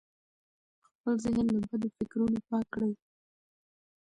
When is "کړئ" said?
2.73-2.93